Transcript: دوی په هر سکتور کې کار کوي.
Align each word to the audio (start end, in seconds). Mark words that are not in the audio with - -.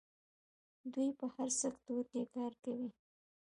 دوی 0.93 1.09
په 1.19 1.25
هر 1.35 1.49
سکتور 1.61 2.03
کې 2.11 2.21
کار 2.35 2.53
کوي. 2.63 2.89